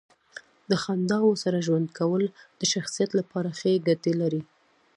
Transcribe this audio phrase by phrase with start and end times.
[0.69, 2.23] د خنداوو سره ژوند کول
[2.59, 4.41] د شخصیت لپاره ښې ګټې لري.